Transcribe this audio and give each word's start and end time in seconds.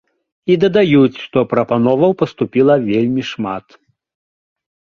І 0.53 0.53
дадаюць, 0.63 1.21
што 1.25 1.43
прапановаў 1.51 2.11
паступіла 2.23 2.73
вельмі 2.89 3.23
шмат. 3.35 3.65